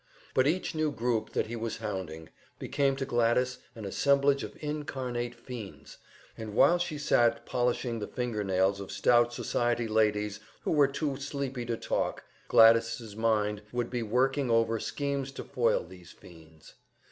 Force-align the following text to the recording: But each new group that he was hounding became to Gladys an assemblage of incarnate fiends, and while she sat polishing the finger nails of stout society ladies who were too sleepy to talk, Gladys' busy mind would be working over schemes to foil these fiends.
But 0.33 0.47
each 0.47 0.73
new 0.73 0.91
group 0.91 1.33
that 1.33 1.45
he 1.45 1.55
was 1.55 1.77
hounding 1.77 2.29
became 2.57 2.95
to 2.95 3.05
Gladys 3.05 3.59
an 3.75 3.85
assemblage 3.85 4.41
of 4.43 4.57
incarnate 4.59 5.35
fiends, 5.35 5.99
and 6.35 6.55
while 6.55 6.79
she 6.79 6.97
sat 6.97 7.45
polishing 7.45 7.99
the 7.99 8.07
finger 8.07 8.43
nails 8.43 8.79
of 8.79 8.91
stout 8.91 9.31
society 9.31 9.87
ladies 9.87 10.39
who 10.63 10.71
were 10.71 10.87
too 10.87 11.17
sleepy 11.17 11.67
to 11.67 11.77
talk, 11.77 12.23
Gladys' 12.47 12.97
busy 12.97 13.15
mind 13.15 13.61
would 13.71 13.91
be 13.91 14.01
working 14.01 14.49
over 14.49 14.79
schemes 14.79 15.31
to 15.33 15.43
foil 15.43 15.83
these 15.85 16.11
fiends. 16.11 16.73